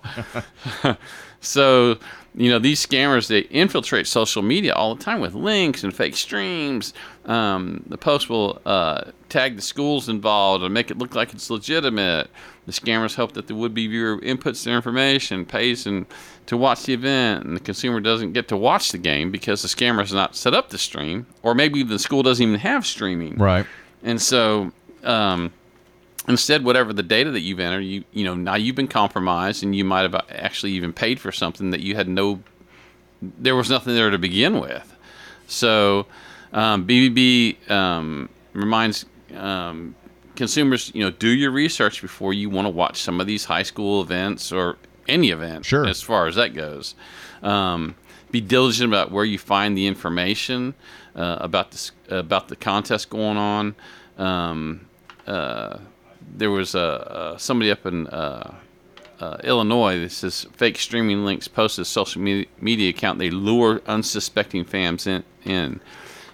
so 1.42 1.98
you 2.38 2.50
know 2.50 2.60
these 2.60 2.86
scammers 2.86 3.28
they 3.28 3.40
infiltrate 3.42 4.08
social 4.08 4.42
media 4.42 4.74
all 4.74 4.94
the 4.96 5.04
time 5.04 5.22
with 5.22 5.34
links 5.34 5.84
and 5.84 5.94
fake 5.96 6.16
streams. 6.16 6.94
Um, 7.26 7.84
the 7.88 7.98
post 7.98 8.30
will 8.30 8.62
uh, 8.66 9.12
tag 9.30 9.56
the 9.56 9.62
schools 9.62 10.10
involved 10.10 10.64
and 10.64 10.74
make 10.74 10.92
it 10.92 10.98
look 10.98 11.16
like 11.16 11.34
it's 11.34 11.50
legitimate. 11.50 12.30
The 12.66 12.72
scammers 12.72 13.16
hope 13.16 13.34
that 13.34 13.46
the 13.48 13.54
would-be 13.56 13.88
viewer 13.88 14.18
inputs 14.22 14.64
their 14.64 14.76
information, 14.76 15.46
pays 15.46 15.86
and 15.86 16.08
to 16.48 16.58
watch 16.58 16.84
the 16.84 16.94
event, 16.94 17.46
and 17.46 17.56
the 17.56 17.60
consumer 17.60 18.00
doesn't 18.00 18.34
get 18.34 18.48
to 18.50 18.58
watch 18.58 18.92
the 18.92 18.98
game 18.98 19.32
because 19.32 19.62
the 19.62 19.68
scammer 19.68 20.00
has 20.00 20.14
not 20.14 20.36
set 20.36 20.54
up 20.56 20.70
the 20.70 20.78
stream, 20.80 21.28
or 21.44 21.54
maybe 21.56 21.84
the 21.84 22.00
school 22.00 22.24
doesn't 22.24 22.44
even 22.48 22.60
have 22.60 22.86
streaming. 22.86 23.36
Right. 23.38 23.66
And 24.06 24.22
so, 24.22 24.72
um, 25.04 25.52
instead, 26.30 26.64
whatever 26.64 26.94
the 26.94 27.04
data 27.04 27.32
that 27.32 27.42
you've 27.42 27.60
entered, 27.60 27.82
you 27.82 28.06
you 28.14 28.24
know 28.24 28.36
now 28.36 28.56
you've 28.56 28.76
been 28.76 28.88
compromised, 28.88 29.64
and 29.64 29.76
you 29.76 29.84
might 29.84 30.04
have 30.04 30.16
actually 30.30 30.72
even 30.74 30.94
paid 30.94 31.20
for 31.20 31.32
something 31.34 31.72
that 31.72 31.82
you 31.82 31.96
had 31.96 32.08
no, 32.08 32.40
there 33.22 33.56
was 33.56 33.70
nothing 33.70 33.96
there 33.96 34.10
to 34.12 34.18
begin 34.18 34.60
with. 34.62 34.96
So, 35.48 36.06
um, 36.54 36.88
BBB 36.88 37.70
um, 37.70 38.30
reminds 38.54 39.06
um, 39.36 39.96
consumers, 40.36 40.92
you 40.94 41.04
know, 41.04 41.12
do 41.12 41.30
your 41.30 41.52
research 41.52 42.02
before 42.02 42.34
you 42.34 42.50
want 42.50 42.66
to 42.68 42.70
watch 42.70 43.02
some 43.02 43.20
of 43.20 43.28
these 43.28 43.46
high 43.46 43.64
school 43.64 44.02
events 44.02 44.52
or 44.52 44.78
any 45.08 45.30
event, 45.32 45.66
Sure. 45.66 45.86
as 45.86 46.02
far 46.02 46.28
as 46.28 46.36
that 46.36 46.54
goes. 46.54 46.96
Um, 47.44 47.96
be 48.36 48.42
diligent 48.42 48.90
about 48.92 49.12
where 49.12 49.24
you 49.24 49.40
find 49.40 49.78
the 49.78 49.88
information 49.88 50.74
uh, 51.16 51.38
about 51.40 51.72
this 51.72 51.94
about 52.10 52.50
the 52.50 52.56
contest 52.58 53.10
going 53.10 53.38
on. 53.38 53.76
Um, 54.18 54.88
uh, 55.26 55.78
there 56.36 56.52
was 56.52 56.76
a, 56.76 57.36
somebody 57.38 57.72
up 57.72 57.86
in 57.86 58.08
uh, 58.08 58.56
uh, 59.22 59.38
Illinois. 59.46 59.98
This 60.00 60.22
is 60.22 60.48
fake 60.52 60.78
streaming 60.78 61.24
links 61.24 61.48
posted 61.48 61.86
to 61.86 61.90
social 61.90 62.22
media, 62.22 62.48
media 62.60 62.90
account. 62.90 63.20
They 63.20 63.30
lure 63.30 63.82
unsuspecting 63.88 64.66
fans 64.66 65.08
in. 65.08 65.24
in. 65.46 65.80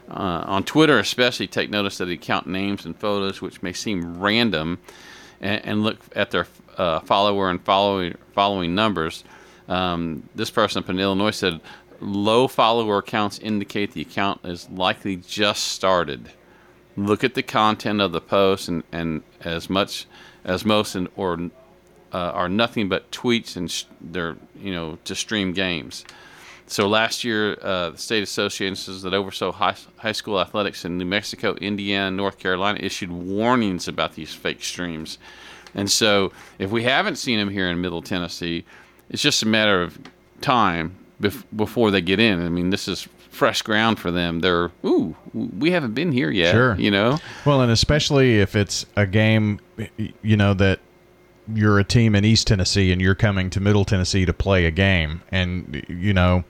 Uh, 0.10 0.44
on 0.46 0.64
Twitter, 0.64 0.98
especially, 1.00 1.48
take 1.48 1.70
notice 1.70 2.02
of 2.02 2.08
the 2.08 2.16
account 2.16 2.46
names 2.46 2.86
and 2.86 2.98
photos, 3.00 3.42
which 3.42 3.62
may 3.62 3.72
seem 3.72 4.20
random, 4.20 4.80
and, 5.40 5.66
and 5.66 5.84
look 5.84 6.00
at 6.16 6.32
their 6.32 6.48
uh, 6.78 7.00
follower 7.02 7.50
and 7.50 7.62
following 7.64 8.18
following 8.34 8.74
numbers. 8.74 9.24
Um, 9.72 10.28
this 10.36 10.52
person 10.52 10.84
up 10.84 10.90
in 10.90 11.00
Illinois 11.00 11.32
said, 11.32 11.62
"Low 12.02 12.48
follower 12.48 12.98
accounts 12.98 13.40
indicate 13.40 13.92
the 13.92 14.02
account 14.02 14.42
is 14.44 14.70
likely 14.70 15.18
just 15.18 15.66
started. 15.66 16.32
Look 16.98 17.24
at 17.24 17.36
the 17.36 17.44
content 17.44 18.02
of 18.02 18.12
the 18.12 18.22
post, 18.22 18.68
and, 18.68 18.84
and 18.92 19.24
as 19.42 19.70
much 19.70 20.08
as 20.44 20.66
most 20.66 20.96
and 20.96 21.08
or 21.16 21.52
uh, 22.14 22.18
are 22.18 22.50
nothing 22.50 22.90
but 22.90 23.12
tweets 23.12 23.56
and 23.56 23.70
sh- 23.72 23.86
they're 24.02 24.36
you 24.60 24.74
know 24.74 24.98
to 25.06 25.16
stream 25.16 25.54
games." 25.54 26.04
So 26.68 26.88
last 26.88 27.26
year, 27.26 27.58
uh, 27.62 27.90
the 27.90 27.98
state 27.98 28.24
associations 28.24 29.02
that 29.02 29.14
oversaw 29.14 29.52
high, 29.52 29.76
high 29.98 30.14
school 30.14 30.40
athletics 30.40 30.86
in 30.86 30.98
New 30.98 31.06
Mexico, 31.06 31.54
Indiana, 31.56 32.10
North 32.12 32.40
Carolina 32.40 32.80
issued 32.82 33.12
warnings 33.12 33.90
about 33.90 34.16
these 34.16 34.34
fake 34.34 34.64
streams. 34.64 35.18
And 35.76 35.92
so, 35.92 36.32
if 36.60 36.72
we 36.72 36.84
haven't 36.84 37.18
seen 37.18 37.40
them 37.40 37.50
here 37.50 37.70
in 37.70 37.82
Middle 37.82 38.02
Tennessee, 38.02 38.64
it's 39.10 39.22
just 39.22 39.44
a 39.44 39.48
matter 39.48 39.82
of 39.82 40.00
time 40.40 40.96
bef- 41.22 41.46
before 41.56 41.92
they 41.92 42.02
get 42.02 42.20
in. 42.20 42.46
I 42.46 42.50
mean, 42.50 42.70
this 42.70 42.88
is 42.88 43.08
fresh 43.30 43.62
ground 43.62 44.00
for 44.00 44.12
them. 44.12 44.40
They're, 44.40 44.72
ooh, 44.84 45.16
we 45.34 45.72
haven't 45.72 45.94
been 45.94 46.12
here 46.12 46.30
yet. 46.32 46.52
Sure. 46.52 46.76
You 46.76 46.92
know? 46.92 47.20
Well, 47.46 47.62
and 47.62 47.72
especially 47.72 48.40
if 48.40 48.56
it's 48.56 48.86
a 48.96 49.06
game, 49.06 49.60
you 50.22 50.36
know, 50.36 50.54
that 50.56 50.80
you're 51.54 51.80
a 51.80 51.84
team 51.84 52.16
in 52.16 52.26
East 52.26 52.48
Tennessee 52.48 52.92
and 52.92 53.02
you're 53.02 53.16
coming 53.16 53.50
to 53.52 53.60
Middle 53.60 53.86
Tennessee 53.86 54.26
to 54.26 54.34
play 54.34 54.66
a 54.66 54.72
game, 54.72 55.22
and 55.32 55.84
you 55.88 56.14
know, 56.14 56.44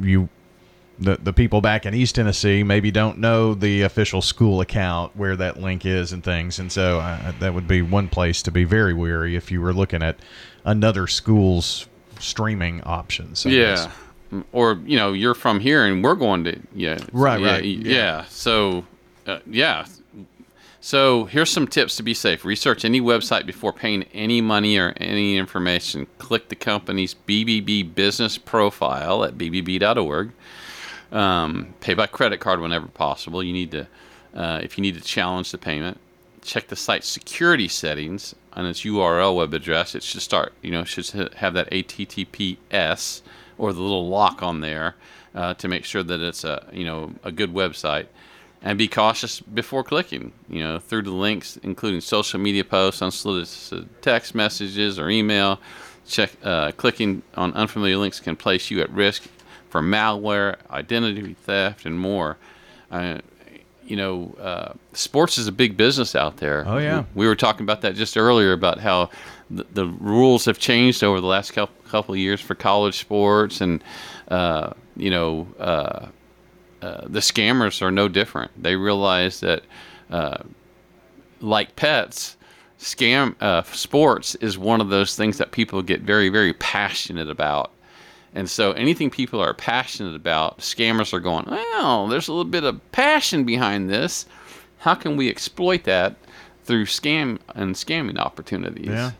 you 0.00 0.28
the 0.98 1.16
the 1.16 1.32
people 1.32 1.60
back 1.60 1.84
in 1.84 1.94
East 1.94 2.14
Tennessee 2.14 2.62
maybe 2.62 2.90
don't 2.90 3.18
know 3.18 3.54
the 3.54 3.82
official 3.82 4.22
school 4.22 4.60
account 4.60 5.14
where 5.16 5.36
that 5.36 5.60
link 5.60 5.84
is 5.84 6.12
and 6.12 6.22
things, 6.22 6.58
and 6.58 6.70
so 6.70 7.00
uh, 7.00 7.32
that 7.40 7.54
would 7.54 7.68
be 7.68 7.82
one 7.82 8.08
place 8.08 8.42
to 8.42 8.50
be 8.50 8.64
very 8.64 8.94
wary 8.94 9.36
if 9.36 9.50
you 9.50 9.60
were 9.60 9.74
looking 9.74 10.02
at 10.02 10.16
another 10.64 11.06
school's 11.06 11.86
streaming 12.18 12.82
options. 12.82 13.44
I 13.44 13.50
guess. 13.50 13.88
Or 14.52 14.80
you 14.84 14.96
know, 14.96 15.12
you're 15.12 15.34
from 15.34 15.60
here, 15.60 15.84
and 15.86 16.02
we're 16.02 16.14
going 16.14 16.44
to 16.44 16.60
yeah. 16.74 16.98
Right, 17.12 17.40
yeah, 17.40 17.50
right, 17.52 17.64
Yeah. 17.64 17.92
yeah. 17.92 18.24
So, 18.28 18.84
uh, 19.26 19.38
yeah. 19.46 19.86
So 20.80 21.24
here's 21.24 21.50
some 21.50 21.66
tips 21.66 21.96
to 21.96 22.02
be 22.04 22.14
safe. 22.14 22.44
Research 22.44 22.84
any 22.84 23.00
website 23.00 23.44
before 23.44 23.72
paying 23.72 24.04
any 24.14 24.40
money 24.40 24.78
or 24.78 24.92
any 24.98 25.36
information. 25.36 26.06
Click 26.18 26.48
the 26.48 26.54
company's 26.54 27.14
BBB 27.26 27.92
business 27.94 28.38
profile 28.38 29.24
at 29.24 29.36
bbb.org. 29.36 30.30
Um, 31.10 31.74
pay 31.80 31.94
by 31.94 32.06
credit 32.06 32.38
card 32.38 32.60
whenever 32.60 32.86
possible. 32.86 33.42
You 33.42 33.52
need 33.52 33.70
to, 33.72 33.86
uh, 34.34 34.60
if 34.62 34.78
you 34.78 34.82
need 34.82 34.94
to 34.94 35.00
challenge 35.00 35.50
the 35.50 35.58
payment, 35.58 35.98
check 36.42 36.68
the 36.68 36.76
site's 36.76 37.08
security 37.08 37.66
settings 37.68 38.34
on 38.52 38.64
its 38.66 38.82
URL 38.82 39.34
web 39.36 39.54
address. 39.54 39.94
It 39.96 40.02
should 40.04 40.22
start, 40.22 40.52
you 40.62 40.70
know, 40.70 40.80
it 40.82 40.88
should 40.88 41.34
have 41.34 41.54
that 41.54 41.68
HTTPS 41.70 43.22
or 43.58 43.72
the 43.72 43.80
little 43.80 44.08
lock 44.08 44.42
on 44.42 44.60
there 44.60 44.94
uh, 45.34 45.54
to 45.54 45.68
make 45.68 45.84
sure 45.84 46.02
that 46.02 46.20
it's 46.20 46.44
a, 46.44 46.66
you 46.72 46.84
know, 46.84 47.12
a 47.22 47.32
good 47.32 47.52
website. 47.52 48.06
And 48.62 48.76
be 48.78 48.88
cautious 48.88 49.40
before 49.40 49.84
clicking, 49.84 50.32
you 50.48 50.60
know, 50.60 50.78
through 50.78 51.02
the 51.02 51.12
links, 51.12 51.56
including 51.62 52.00
social 52.00 52.40
media 52.40 52.64
posts, 52.64 53.02
unsolicited 53.02 53.88
text 54.02 54.34
messages, 54.34 54.98
or 54.98 55.08
email. 55.08 55.60
Check 56.08 56.32
uh, 56.42 56.72
clicking 56.72 57.22
on 57.36 57.52
unfamiliar 57.52 57.96
links 57.98 58.18
can 58.18 58.34
place 58.34 58.70
you 58.70 58.80
at 58.80 58.90
risk 58.90 59.24
for 59.68 59.82
malware, 59.82 60.56
identity 60.70 61.34
theft, 61.34 61.84
and 61.84 61.98
more. 61.98 62.38
Uh, 62.90 63.18
you 63.84 63.96
know, 63.96 64.34
uh, 64.40 64.72
sports 64.94 65.38
is 65.38 65.46
a 65.46 65.52
big 65.52 65.76
business 65.76 66.16
out 66.16 66.38
there. 66.38 66.64
Oh, 66.66 66.78
yeah. 66.78 67.04
We 67.14 67.26
were 67.26 67.36
talking 67.36 67.62
about 67.62 67.82
that 67.82 67.94
just 67.94 68.16
earlier 68.16 68.52
about 68.52 68.80
how 68.80 69.10
the, 69.50 69.86
rules 69.86 70.44
have 70.46 70.58
changed 70.58 71.04
over 71.04 71.20
the 71.20 71.26
last 71.26 71.52
couple, 71.52 71.74
couple 71.88 72.14
of 72.14 72.18
years 72.18 72.40
for 72.40 72.54
college 72.54 72.98
sports, 72.98 73.60
and 73.60 73.82
uh, 74.28 74.72
you 74.96 75.10
know, 75.10 75.46
uh, 75.58 76.06
uh, 76.82 77.00
the 77.06 77.20
scammers 77.20 77.82
are 77.82 77.90
no 77.90 78.08
different. 78.08 78.50
They 78.60 78.76
realize 78.76 79.40
that, 79.40 79.62
uh, 80.10 80.38
like 81.40 81.76
pets, 81.76 82.36
scam 82.78 83.34
uh, 83.40 83.62
sports 83.62 84.34
is 84.36 84.58
one 84.58 84.80
of 84.80 84.88
those 84.88 85.16
things 85.16 85.38
that 85.38 85.52
people 85.52 85.82
get 85.82 86.02
very, 86.02 86.28
very 86.28 86.52
passionate 86.54 87.30
about. 87.30 87.72
And 88.34 88.50
so 88.50 88.72
anything 88.72 89.10
people 89.10 89.40
are 89.40 89.54
passionate 89.54 90.14
about, 90.14 90.58
scammers 90.58 91.14
are 91.14 91.20
going, 91.20 91.46
well, 91.46 92.06
there's 92.06 92.28
a 92.28 92.32
little 92.32 92.44
bit 92.44 92.64
of 92.64 92.92
passion 92.92 93.44
behind 93.44 93.88
this. 93.88 94.26
How 94.78 94.94
can 94.94 95.16
we 95.16 95.30
exploit 95.30 95.84
that 95.84 96.16
through 96.64 96.84
scam 96.84 97.38
and 97.54 97.74
scamming 97.74 98.18
opportunities? 98.18 98.88
Yeah. 98.88 99.12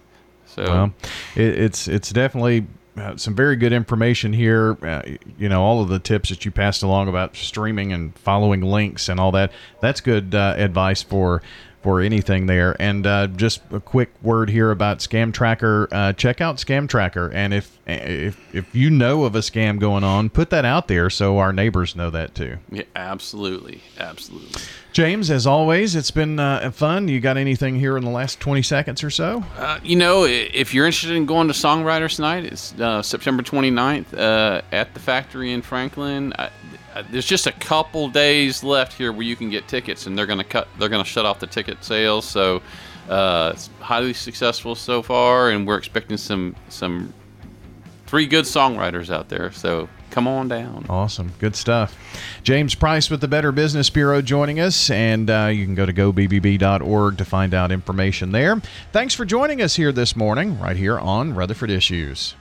So 0.56 0.64
Well, 0.64 0.94
it, 1.36 1.58
it's 1.58 1.86
it's 1.86 2.10
definitely 2.10 2.66
uh, 2.96 3.16
some 3.16 3.34
very 3.34 3.56
good 3.56 3.72
information 3.72 4.32
here. 4.32 4.76
Uh, 4.82 5.02
you 5.38 5.48
know, 5.48 5.62
all 5.62 5.82
of 5.82 5.88
the 5.88 5.98
tips 5.98 6.30
that 6.30 6.44
you 6.44 6.50
passed 6.50 6.82
along 6.82 7.08
about 7.08 7.36
streaming 7.36 7.92
and 7.92 8.16
following 8.18 8.62
links 8.62 9.08
and 9.08 9.20
all 9.20 9.32
that. 9.32 9.52
That's 9.80 10.00
good 10.00 10.34
uh, 10.34 10.54
advice 10.56 11.02
for 11.02 11.42
for 11.82 12.00
anything 12.00 12.46
there. 12.46 12.74
And 12.80 13.06
uh, 13.06 13.26
just 13.28 13.60
a 13.70 13.80
quick 13.80 14.10
word 14.22 14.50
here 14.50 14.70
about 14.70 14.98
Scam 14.98 15.32
Tracker. 15.32 15.88
Uh, 15.92 16.14
check 16.14 16.40
out 16.40 16.56
Scam 16.56 16.88
Tracker, 16.88 17.30
and 17.32 17.52
if 17.52 17.78
if 17.86 18.54
if 18.54 18.74
you 18.74 18.88
know 18.88 19.24
of 19.24 19.34
a 19.34 19.40
scam 19.40 19.78
going 19.78 20.02
on, 20.02 20.30
put 20.30 20.48
that 20.50 20.64
out 20.64 20.88
there 20.88 21.10
so 21.10 21.38
our 21.38 21.52
neighbors 21.52 21.94
know 21.94 22.08
that 22.10 22.34
too. 22.34 22.56
yeah, 22.72 22.84
absolutely, 22.96 23.82
absolutely. 23.98 24.62
James, 24.96 25.30
as 25.30 25.46
always, 25.46 25.94
it's 25.94 26.10
been 26.10 26.40
uh, 26.40 26.70
fun. 26.70 27.06
You 27.06 27.20
got 27.20 27.36
anything 27.36 27.78
here 27.78 27.98
in 27.98 28.02
the 28.02 28.10
last 28.10 28.40
twenty 28.40 28.62
seconds 28.62 29.04
or 29.04 29.10
so? 29.10 29.44
Uh, 29.58 29.78
you 29.84 29.94
know, 29.94 30.24
if 30.24 30.72
you're 30.72 30.86
interested 30.86 31.14
in 31.14 31.26
going 31.26 31.48
to 31.48 31.52
Songwriters 31.52 32.18
Night, 32.18 32.46
it's 32.46 32.72
uh, 32.80 33.02
September 33.02 33.42
29th 33.42 34.14
uh, 34.16 34.62
at 34.72 34.94
the 34.94 35.00
factory 35.00 35.52
in 35.52 35.60
Franklin. 35.60 36.32
I, 36.38 36.48
there's 37.10 37.26
just 37.26 37.46
a 37.46 37.52
couple 37.52 38.08
days 38.08 38.64
left 38.64 38.94
here 38.94 39.12
where 39.12 39.20
you 39.20 39.36
can 39.36 39.50
get 39.50 39.68
tickets, 39.68 40.06
and 40.06 40.16
they're 40.16 40.24
going 40.24 40.38
to 40.38 40.44
cut. 40.44 40.66
They're 40.78 40.88
going 40.88 41.04
to 41.04 41.10
shut 41.10 41.26
off 41.26 41.40
the 41.40 41.46
ticket 41.46 41.84
sales. 41.84 42.24
So 42.24 42.62
uh, 43.10 43.50
it's 43.52 43.68
highly 43.80 44.14
successful 44.14 44.74
so 44.74 45.02
far, 45.02 45.50
and 45.50 45.66
we're 45.66 45.76
expecting 45.76 46.16
some 46.16 46.56
some 46.70 47.12
three 48.06 48.26
good 48.26 48.46
songwriters 48.46 49.12
out 49.12 49.28
there. 49.28 49.52
So 49.52 49.90
come 50.10 50.28
on 50.28 50.48
down. 50.48 50.86
Awesome. 50.88 51.32
Good 51.38 51.56
stuff. 51.56 51.96
James 52.44 52.74
Price 52.74 53.10
with 53.10 53.20
the 53.20 53.28
Better 53.28 53.50
Business 53.50 53.90
Bureau 53.90 54.22
joining 54.22 54.60
us, 54.60 54.88
and 54.90 55.28
uh, 55.28 55.50
you 55.52 55.64
can 55.64 55.74
go 55.74 55.84
to 55.84 55.92
gobbb.org 55.92 57.18
to 57.18 57.24
find 57.24 57.52
out 57.52 57.72
information 57.72 58.32
there. 58.32 58.62
Thanks 58.92 59.14
for 59.14 59.24
joining 59.24 59.60
us 59.60 59.74
here 59.74 59.90
this 59.90 60.14
morning, 60.14 60.60
right 60.60 60.76
here 60.76 60.98
on 60.98 61.34
Rutherford 61.34 61.70
Issues. 61.70 62.36